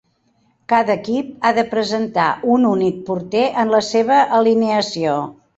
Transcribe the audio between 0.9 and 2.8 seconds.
equip ha de presentar un